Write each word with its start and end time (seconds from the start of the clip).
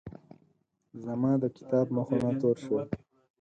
زما 1.03 1.31
د 1.43 1.45
کتاب 1.57 1.85
مخونه 1.95 2.29
تور 2.41 2.55
شول. 2.63 2.83